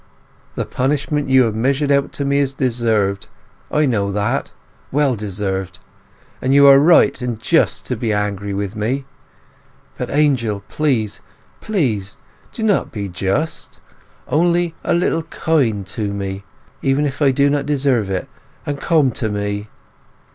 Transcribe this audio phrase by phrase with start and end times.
[0.55, 6.65] The punishment you have measured out to me is deserved—I do know that—well deserved—and you
[6.65, 9.05] are right and just to be angry with me.
[9.99, 11.21] But, Angel, please,
[11.59, 12.17] please,
[12.57, 16.45] not to be just—only a little kind to me,
[16.81, 18.27] even if I do not deserve it,
[18.65, 19.69] and come to me!